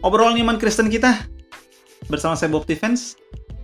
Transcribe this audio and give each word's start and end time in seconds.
obrolan 0.00 0.36
iman 0.40 0.56
Kristen 0.56 0.88
kita 0.88 1.28
bersama 2.08 2.36
saya 2.36 2.50
Bob 2.52 2.64
Defense. 2.64 3.16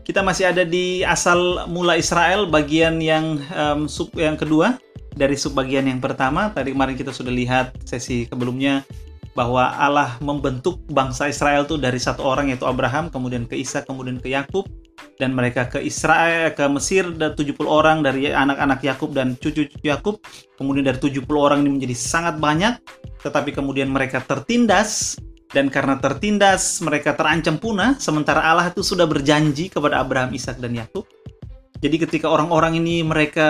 Kita 0.07 0.23
masih 0.23 0.55
ada 0.55 0.63
di 0.63 1.03
asal 1.03 1.67
mula 1.67 1.99
Israel 1.99 2.47
bagian 2.47 3.03
yang 3.03 3.43
um, 3.51 3.91
sub 3.91 4.15
yang 4.15 4.39
kedua 4.39 4.79
dari 5.19 5.35
sub 5.35 5.59
bagian 5.59 5.91
yang 5.91 5.99
pertama. 5.99 6.55
Tadi 6.55 6.71
kemarin 6.71 6.95
kita 6.95 7.11
sudah 7.11 7.35
lihat 7.35 7.75
sesi 7.83 8.23
sebelumnya 8.31 8.87
bahwa 9.35 9.75
Allah 9.77 10.17
membentuk 10.23 10.81
bangsa 10.89 11.29
Israel 11.29 11.67
itu 11.67 11.77
dari 11.77 11.99
satu 11.99 12.23
orang 12.23 12.55
yaitu 12.55 12.65
Abraham, 12.65 13.11
kemudian 13.11 13.45
ke 13.45 13.59
Isa, 13.59 13.83
kemudian 13.83 14.23
ke 14.23 14.31
Yakub 14.31 14.65
dan 15.17 15.33
mereka 15.33 15.69
ke 15.69 15.81
Israel 15.81 16.53
ke 16.53 16.65
Mesir 16.71 17.09
dan 17.17 17.35
70 17.35 17.57
orang 17.67 18.01
dari 18.05 18.31
anak-anak 18.31 18.81
Yakub 18.87 19.11
dan 19.11 19.35
cucu-cucu 19.37 19.83
Yakub. 19.83 20.23
Kemudian 20.55 20.87
dari 20.87 21.03
70 21.03 21.27
orang 21.35 21.67
ini 21.67 21.83
menjadi 21.83 21.97
sangat 21.99 22.39
banyak, 22.39 22.79
tetapi 23.27 23.51
kemudian 23.53 23.91
mereka 23.91 24.23
tertindas 24.23 25.19
dan 25.55 25.71
karena 25.71 25.99
tertindas 26.03 26.83
mereka 26.83 27.15
terancam 27.15 27.59
punah 27.61 27.95
sementara 28.03 28.43
Allah 28.43 28.71
itu 28.71 28.83
sudah 28.83 29.07
berjanji 29.07 29.71
kepada 29.71 30.03
Abraham, 30.03 30.35
Ishak 30.35 30.59
dan 30.59 30.75
Yakub. 30.75 31.07
Jadi 31.79 31.97
ketika 32.03 32.27
orang-orang 32.33 32.81
ini 32.81 33.05
mereka 33.05 33.49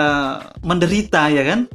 menderita 0.61 1.31
ya 1.31 1.47
kan? 1.47 1.65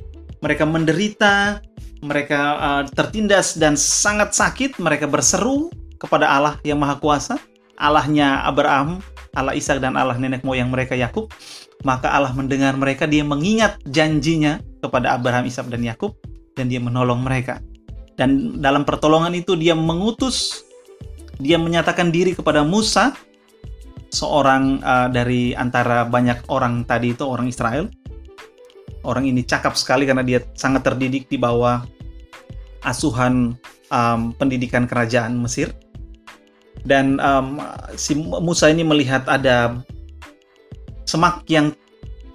Mereka 0.43 0.67
menderita, 0.67 1.63
mereka 2.03 2.41
uh, 2.59 2.83
tertindas 2.91 3.55
dan 3.55 3.79
sangat 3.79 4.35
sakit, 4.35 4.77
mereka 4.83 5.07
berseru 5.07 5.71
kepada 6.03 6.27
Allah 6.27 6.59
yang 6.67 6.83
Maha 6.83 6.99
Kuasa, 6.99 7.39
Allahnya 7.79 8.43
Abraham, 8.43 8.99
Allah 9.39 9.55
Ishak 9.55 9.79
dan 9.79 9.95
Allah 9.95 10.19
nenek 10.19 10.43
moyang 10.43 10.69
mereka 10.69 10.99
Yakub. 10.99 11.31
Maka 11.83 12.15
Allah 12.15 12.31
mendengar 12.35 12.75
mereka, 12.79 13.11
dia 13.11 13.27
mengingat 13.27 13.79
janjinya 13.91 14.63
kepada 14.83 15.15
Abraham, 15.15 15.47
Ishak 15.47 15.67
dan 15.71 15.83
Yakub 15.83 16.15
dan 16.55 16.69
dia 16.69 16.79
menolong 16.79 17.23
mereka. 17.23 17.59
Dan 18.17 18.61
dalam 18.61 18.85
pertolongan 18.85 19.33
itu 19.33 19.57
dia 19.57 19.73
mengutus, 19.73 20.69
dia 21.41 21.57
menyatakan 21.57 22.13
diri 22.13 22.37
kepada 22.37 22.61
Musa, 22.63 23.17
seorang 24.13 24.85
uh, 24.85 25.09
dari 25.09 25.57
antara 25.57 26.05
banyak 26.05 26.45
orang 26.53 26.85
tadi 26.85 27.17
itu 27.17 27.25
orang 27.25 27.49
Israel. 27.49 27.89
Orang 29.03 29.27
ini 29.27 29.43
cakap 29.43 29.75
sekali 29.75 30.07
karena 30.07 30.23
dia 30.23 30.45
sangat 30.55 30.87
terdidik 30.87 31.27
di 31.27 31.41
bawah 31.41 31.83
asuhan 32.87 33.57
um, 33.91 34.31
pendidikan 34.37 34.87
kerajaan 34.87 35.41
Mesir. 35.41 35.75
Dan 36.83 37.19
um, 37.19 37.59
si 37.95 38.15
Musa 38.19 38.71
ini 38.71 38.87
melihat 38.87 39.27
ada 39.27 39.81
semak 41.07 41.43
yang 41.51 41.75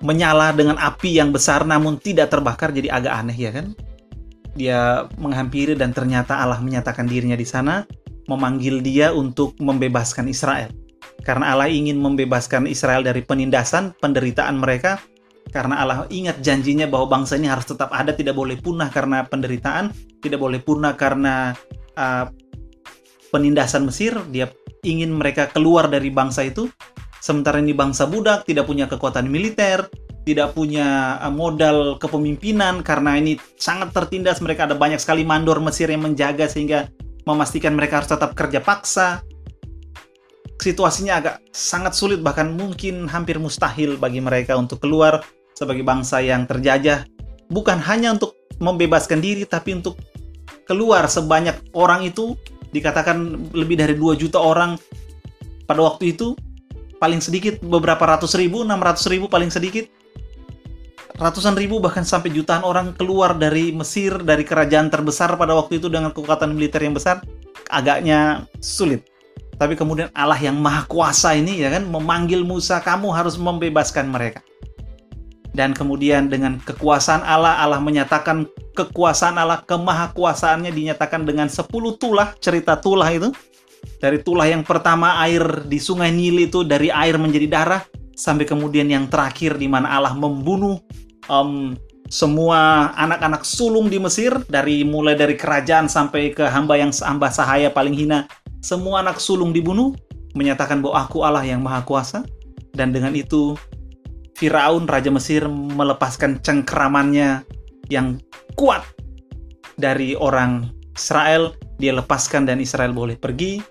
menyala 0.03 0.53
dengan 0.53 0.77
api 0.77 1.17
yang 1.17 1.33
besar 1.33 1.65
namun 1.65 1.97
tidak 1.97 2.29
terbakar 2.29 2.69
jadi 2.69 2.93
agak 2.93 3.13
aneh 3.17 3.37
ya 3.37 3.49
kan 3.49 3.73
dia 4.57 5.05
menghampiri 5.21 5.77
dan 5.77 5.93
ternyata 5.93 6.41
Allah 6.41 6.57
menyatakan 6.59 7.05
dirinya 7.05 7.37
di 7.37 7.45
sana, 7.45 7.85
memanggil 8.27 8.83
dia 8.83 9.13
untuk 9.13 9.55
membebaskan 9.61 10.27
Israel. 10.27 10.73
Karena 11.21 11.53
Allah 11.55 11.69
ingin 11.69 12.01
membebaskan 12.01 12.67
Israel 12.67 13.05
dari 13.05 13.23
penindasan, 13.23 13.95
penderitaan 14.01 14.59
mereka, 14.59 14.99
karena 15.51 15.79
Allah 15.79 15.97
ingat 16.11 16.43
janjinya 16.43 16.85
bahwa 16.91 17.19
bangsa 17.19 17.39
ini 17.39 17.47
harus 17.47 17.67
tetap 17.67 17.87
ada, 17.95 18.11
tidak 18.11 18.35
boleh 18.35 18.59
punah 18.59 18.91
karena 18.91 19.23
penderitaan, 19.23 19.95
tidak 20.19 20.39
boleh 20.43 20.59
punah 20.59 20.93
karena 20.99 21.55
uh, 21.95 22.27
penindasan 23.31 23.87
Mesir. 23.87 24.15
Dia 24.31 24.51
ingin 24.83 25.15
mereka 25.15 25.47
keluar 25.51 25.87
dari 25.87 26.11
bangsa 26.11 26.43
itu. 26.43 26.67
Sementara 27.23 27.59
ini 27.59 27.75
bangsa 27.75 28.07
budak, 28.07 28.47
tidak 28.47 28.67
punya 28.67 28.87
kekuatan 28.87 29.27
militer, 29.27 29.87
tidak 30.27 30.51
punya 30.51 31.15
eh, 31.23 31.31
modal 31.31 31.95
kepemimpinan 31.95 32.83
karena 32.83 33.15
ini 33.15 33.39
sangat 33.55 33.95
tertindas 33.95 34.43
mereka 34.43 34.67
ada 34.67 34.75
banyak 34.75 34.99
sekali 34.99 35.23
mandor 35.23 35.63
Mesir 35.63 35.87
yang 35.87 36.03
menjaga 36.03 36.51
sehingga 36.51 36.91
memastikan 37.23 37.71
mereka 37.71 38.03
harus 38.03 38.11
tetap 38.11 38.35
kerja 38.35 38.59
paksa. 38.59 39.23
Situasinya 40.59 41.23
agak 41.23 41.35
sangat 41.55 41.95
sulit 41.95 42.19
bahkan 42.19 42.51
mungkin 42.51 43.07
hampir 43.07 43.39
mustahil 43.39 43.95
bagi 43.95 44.19
mereka 44.19 44.59
untuk 44.59 44.83
keluar 44.83 45.23
sebagai 45.55 45.87
bangsa 45.87 46.19
yang 46.19 46.43
terjajah. 46.43 47.07
Bukan 47.47 47.79
hanya 47.87 48.11
untuk 48.19 48.35
membebaskan 48.59 49.23
diri 49.23 49.47
tapi 49.47 49.79
untuk 49.79 49.95
keluar 50.67 51.07
sebanyak 51.07 51.55
orang 51.71 52.03
itu. 52.03 52.35
Dikatakan 52.67 53.47
lebih 53.55 53.79
dari 53.79 53.95
2 53.95 54.19
juta 54.19 54.43
orang 54.43 54.75
pada 55.63 55.79
waktu 55.87 56.11
itu 56.11 56.35
paling 56.99 57.23
sedikit 57.23 57.63
beberapa 57.63 58.03
ratus 58.03 58.35
ribu, 58.35 58.65
600 58.67 59.07
ribu 59.07 59.31
paling 59.31 59.47
sedikit 59.47 59.87
ratusan 61.17 61.57
ribu 61.57 61.81
bahkan 61.81 62.05
sampai 62.05 62.29
jutaan 62.29 62.61
orang 62.61 62.93
keluar 62.93 63.33
dari 63.33 63.73
Mesir 63.73 64.21
dari 64.21 64.45
kerajaan 64.45 64.93
terbesar 64.93 65.33
pada 65.33 65.57
waktu 65.57 65.81
itu 65.81 65.89
dengan 65.89 66.13
kekuatan 66.13 66.53
militer 66.53 66.85
yang 66.85 66.93
besar 66.93 67.25
agaknya 67.73 68.45
sulit. 68.61 69.03
Tapi 69.57 69.73
kemudian 69.73 70.13
Allah 70.13 70.37
yang 70.37 70.53
maha 70.61 70.85
kuasa 70.85 71.33
ini 71.33 71.65
ya 71.65 71.73
kan 71.73 71.89
memanggil 71.89 72.45
Musa 72.45 72.77
kamu 72.77 73.09
harus 73.09 73.41
membebaskan 73.41 74.13
mereka. 74.13 74.45
Dan 75.57 75.73
kemudian 75.73 76.29
dengan 76.29 76.61
kekuasaan 76.61 77.25
Allah 77.25 77.57
Allah 77.57 77.81
menyatakan 77.81 78.45
kekuasaan 78.77 79.41
Allah 79.41 79.65
kemahakuasaannya 79.65 80.69
dinyatakan 80.69 81.25
dengan 81.25 81.49
10 81.49 81.65
tulah 81.97 82.37
cerita 82.37 82.77
tulah 82.77 83.09
itu 83.09 83.33
dari 83.97 84.21
tulah 84.21 84.45
yang 84.45 84.61
pertama 84.61 85.17
air 85.25 85.65
di 85.65 85.81
sungai 85.81 86.13
Nil 86.13 86.45
itu 86.45 86.61
dari 86.61 86.93
air 86.93 87.17
menjadi 87.17 87.49
darah 87.49 87.81
sampai 88.13 88.45
kemudian 88.45 88.85
yang 88.85 89.09
terakhir 89.09 89.57
di 89.57 89.65
mana 89.65 89.97
Allah 89.97 90.13
membunuh 90.13 90.77
um, 91.27 91.75
semua 92.07 92.91
anak-anak 92.95 93.43
sulung 93.43 93.91
di 93.91 93.99
Mesir 93.99 94.31
dari 94.47 94.87
mulai 94.87 95.19
dari 95.19 95.35
kerajaan 95.35 95.91
sampai 95.91 96.31
ke 96.31 96.47
hamba 96.47 96.79
yang 96.79 96.91
hamba 97.03 97.27
sahaya 97.27 97.67
paling 97.67 97.91
hina 97.91 98.23
semua 98.63 99.05
anak 99.05 99.21
sulung 99.21 99.53
dibunuh 99.53 99.93
menyatakan 100.35 100.81
bahwa 100.83 101.07
aku 101.07 101.23
Allah 101.25 101.45
yang 101.45 101.63
maha 101.63 101.81
kuasa. 101.87 102.25
Dan 102.77 102.93
dengan 102.93 103.17
itu 103.17 103.57
Firaun 104.37 104.85
raja 104.85 105.09
Mesir 105.09 105.49
melepaskan 105.49 106.43
cengkeramannya 106.45 107.41
yang 107.89 108.21
kuat 108.53 108.85
dari 109.81 110.13
orang 110.13 110.69
Israel. 110.93 111.57
Dia 111.81 111.97
lepaskan 111.97 112.45
dan 112.45 112.61
Israel 112.61 112.93
boleh 112.93 113.17
pergi. 113.17 113.61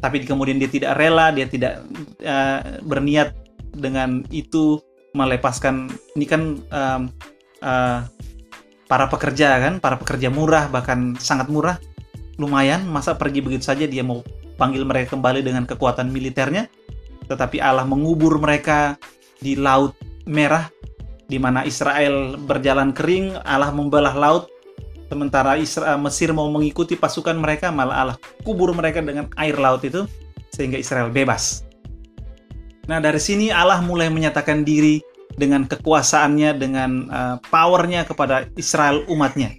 Tapi 0.00 0.24
kemudian 0.24 0.56
dia 0.56 0.70
tidak 0.72 0.96
rela 0.96 1.28
dia 1.30 1.44
tidak 1.44 1.84
uh, 2.24 2.80
berniat 2.80 3.36
dengan 3.76 4.24
itu 4.32 4.80
melepaskan 5.14 5.90
ini 6.14 6.26
kan 6.26 6.42
um, 6.70 7.02
uh, 7.62 8.06
para 8.90 9.06
pekerja 9.06 9.58
kan, 9.62 9.78
para 9.78 9.94
pekerja 9.98 10.30
murah 10.30 10.66
bahkan 10.66 11.14
sangat 11.18 11.46
murah, 11.46 11.78
lumayan. 12.38 12.82
Masa 12.90 13.14
pergi 13.14 13.38
begitu 13.42 13.66
saja 13.66 13.86
dia 13.86 14.02
mau 14.02 14.26
panggil 14.58 14.82
mereka 14.82 15.14
kembali 15.14 15.46
dengan 15.46 15.64
kekuatan 15.64 16.10
militernya, 16.10 16.66
tetapi 17.30 17.62
Allah 17.62 17.86
mengubur 17.86 18.36
mereka 18.42 18.98
di 19.40 19.56
laut 19.56 19.96
merah 20.28 20.68
di 21.30 21.38
mana 21.38 21.62
Israel 21.62 22.34
berjalan 22.34 22.90
kering, 22.90 23.38
Allah 23.46 23.70
membelah 23.70 24.12
laut. 24.18 24.50
Sementara 25.06 25.58
Israel, 25.58 25.98
Mesir 25.98 26.30
mau 26.30 26.46
mengikuti 26.50 26.94
pasukan 26.94 27.34
mereka 27.34 27.74
malah 27.74 27.96
Allah 27.98 28.16
kubur 28.46 28.70
mereka 28.70 29.02
dengan 29.02 29.26
air 29.38 29.58
laut 29.58 29.82
itu 29.82 30.06
sehingga 30.54 30.78
Israel 30.78 31.10
bebas. 31.10 31.66
Nah 32.90 32.98
dari 32.98 33.22
sini 33.22 33.54
Allah 33.54 33.78
mulai 33.86 34.10
menyatakan 34.10 34.66
diri 34.66 34.98
dengan 35.38 35.62
kekuasaannya, 35.62 36.50
dengan 36.58 36.90
uh, 37.06 37.36
powernya 37.38 38.02
kepada 38.02 38.50
Israel 38.58 39.06
umatnya. 39.06 39.54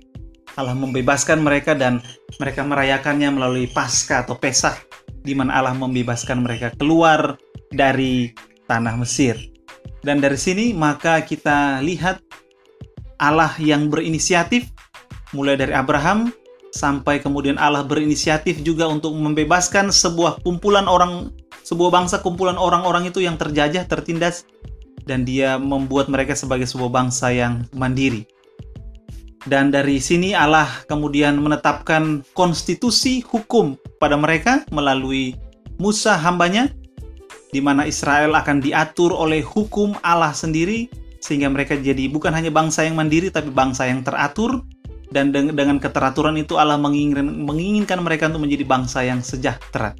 Allah 0.59 0.75
membebaskan 0.75 1.39
mereka 1.39 1.71
dan 1.71 2.03
mereka 2.35 2.67
merayakannya 2.67 3.31
melalui 3.31 3.71
Paskah 3.71 4.27
atau 4.27 4.35
Pesah, 4.35 4.75
di 5.23 5.31
mana 5.31 5.63
Allah 5.63 5.71
membebaskan 5.71 6.43
mereka 6.43 6.75
keluar 6.75 7.39
dari 7.71 8.35
tanah 8.67 8.99
Mesir. 8.99 9.39
Dan 10.03 10.19
dari 10.19 10.35
sini 10.35 10.75
maka 10.75 11.23
kita 11.23 11.79
lihat 11.79 12.19
Allah 13.15 13.55
yang 13.63 13.87
berinisiatif, 13.87 14.67
mulai 15.31 15.55
dari 15.55 15.71
Abraham 15.71 16.35
sampai 16.75 17.23
kemudian 17.23 17.55
Allah 17.55 17.87
berinisiatif 17.87 18.59
juga 18.59 18.91
untuk 18.91 19.15
membebaskan 19.15 19.87
sebuah 19.87 20.43
kumpulan 20.43 20.83
orang 20.83 21.31
sebuah 21.71 22.03
bangsa 22.03 22.19
kumpulan 22.19 22.59
orang-orang 22.59 23.07
itu 23.07 23.23
yang 23.23 23.39
terjajah, 23.39 23.87
tertindas, 23.87 24.43
dan 25.07 25.23
dia 25.23 25.55
membuat 25.55 26.11
mereka 26.11 26.35
sebagai 26.35 26.67
sebuah 26.67 26.91
bangsa 26.91 27.31
yang 27.31 27.63
mandiri. 27.71 28.27
Dan 29.47 29.71
dari 29.71 29.97
sini 30.03 30.35
Allah 30.35 30.67
kemudian 30.85 31.39
menetapkan 31.39 32.27
konstitusi 32.35 33.23
hukum 33.23 33.79
pada 34.03 34.19
mereka 34.19 34.67
melalui 34.69 35.33
Musa 35.79 36.19
hambanya, 36.19 36.67
di 37.55 37.63
mana 37.63 37.87
Israel 37.87 38.35
akan 38.35 38.59
diatur 38.59 39.15
oleh 39.15 39.39
hukum 39.39 39.95
Allah 40.03 40.35
sendiri, 40.35 40.91
sehingga 41.23 41.47
mereka 41.47 41.79
jadi 41.79 42.11
bukan 42.11 42.35
hanya 42.35 42.51
bangsa 42.51 42.83
yang 42.83 42.99
mandiri, 42.99 43.31
tapi 43.31 43.47
bangsa 43.47 43.87
yang 43.87 44.03
teratur, 44.03 44.61
dan 45.09 45.31
dengan 45.31 45.79
keteraturan 45.79 46.35
itu 46.35 46.59
Allah 46.59 46.77
menginginkan, 46.77 47.99
mereka 48.03 48.27
untuk 48.27 48.43
menjadi 48.43 48.67
bangsa 48.67 49.07
yang 49.07 49.23
sejahtera 49.23 49.95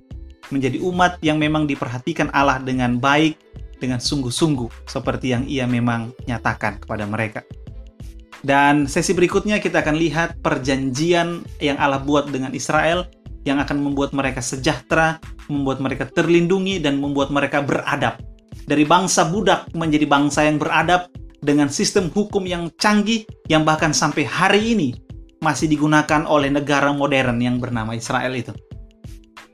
menjadi 0.51 0.77
umat 0.83 1.17
yang 1.23 1.39
memang 1.39 1.65
diperhatikan 1.65 2.29
Allah 2.35 2.59
dengan 2.61 2.99
baik, 2.99 3.39
dengan 3.81 3.97
sungguh-sungguh, 3.97 4.85
seperti 4.85 5.33
yang 5.33 5.43
ia 5.49 5.65
memang 5.65 6.13
nyatakan 6.29 6.83
kepada 6.83 7.09
mereka. 7.09 7.41
Dan 8.41 8.89
sesi 8.89 9.13
berikutnya 9.13 9.61
kita 9.61 9.85
akan 9.85 9.95
lihat 9.97 10.41
perjanjian 10.41 11.45
yang 11.61 11.77
Allah 11.77 12.01
buat 12.01 12.29
dengan 12.29 12.53
Israel 12.53 13.05
yang 13.45 13.57
akan 13.57 13.81
membuat 13.81 14.13
mereka 14.13 14.41
sejahtera, 14.41 15.17
membuat 15.49 15.81
mereka 15.81 16.05
terlindungi, 16.09 16.77
dan 16.77 17.01
membuat 17.01 17.33
mereka 17.33 17.61
beradab. 17.61 18.21
Dari 18.65 18.85
bangsa 18.85 19.25
budak 19.25 19.69
menjadi 19.73 20.05
bangsa 20.05 20.45
yang 20.45 20.61
beradab 20.61 21.09
dengan 21.41 21.69
sistem 21.73 22.09
hukum 22.13 22.45
yang 22.45 22.69
canggih 22.77 23.25
yang 23.49 23.65
bahkan 23.65 23.93
sampai 23.93 24.29
hari 24.29 24.77
ini 24.77 24.89
masih 25.41 25.65
digunakan 25.65 26.21
oleh 26.29 26.53
negara 26.53 26.93
modern 26.93 27.41
yang 27.41 27.57
bernama 27.57 27.97
Israel 27.97 28.29
itu. 28.37 28.53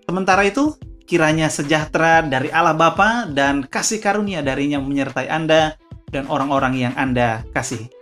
Sementara 0.04 0.44
itu, 0.44 0.76
kiranya 1.08 1.48
sejahtera 1.48 2.20
dari 2.22 2.52
Allah 2.52 2.76
Bapa 2.76 3.26
dan 3.32 3.64
kasih 3.64 4.04
karunia 4.04 4.44
darinya 4.44 4.78
menyertai 4.84 5.32
Anda 5.32 5.80
dan 6.12 6.28
orang-orang 6.28 6.76
yang 6.76 6.94
Anda 7.00 7.48
kasih. 7.56 7.97